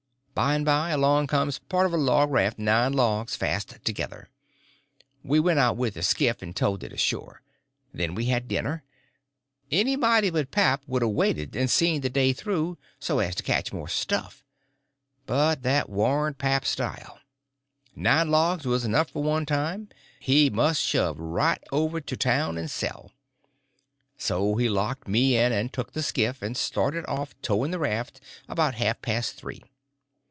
By 0.33 0.55
and 0.55 0.65
by 0.65 0.89
along 0.89 1.27
comes 1.27 1.59
part 1.59 1.85
of 1.85 1.93
a 1.93 1.97
log 1.97 2.31
raft—nine 2.31 2.93
logs 2.93 3.35
fast 3.35 3.75
together. 3.85 4.27
We 5.23 5.39
went 5.39 5.59
out 5.59 5.77
with 5.77 5.93
the 5.93 6.01
skiff 6.01 6.41
and 6.41 6.55
towed 6.55 6.83
it 6.83 6.91
ashore. 6.93 7.43
Then 7.93 8.15
we 8.15 8.25
had 8.25 8.47
dinner. 8.47 8.83
Anybody 9.71 10.31
but 10.31 10.49
pap 10.49 10.81
would 10.87 11.03
a 11.03 11.07
waited 11.07 11.55
and 11.55 11.69
seen 11.69 12.01
the 12.01 12.09
day 12.09 12.33
through, 12.33 12.79
so 12.97 13.19
as 13.19 13.35
to 13.35 13.43
catch 13.43 13.71
more 13.71 13.89
stuff; 13.89 14.43
but 15.27 15.61
that 15.61 15.89
warn't 15.91 16.39
pap's 16.39 16.69
style. 16.69 17.19
Nine 17.95 18.31
logs 18.31 18.65
was 18.65 18.83
enough 18.83 19.09
for 19.11 19.21
one 19.21 19.45
time; 19.45 19.89
he 20.19 20.49
must 20.49 20.81
shove 20.81 21.19
right 21.19 21.63
over 21.71 22.01
to 22.01 22.17
town 22.17 22.57
and 22.57 22.71
sell. 22.71 23.11
So 24.17 24.55
he 24.55 24.69
locked 24.69 25.07
me 25.07 25.37
in 25.37 25.51
and 25.51 25.71
took 25.71 25.91
the 25.93 26.01
skiff, 26.01 26.41
and 26.41 26.57
started 26.57 27.05
off 27.07 27.39
towing 27.43 27.69
the 27.69 27.79
raft 27.79 28.21
about 28.49 28.75
half 28.75 29.03
past 29.03 29.35
three. 29.35 29.61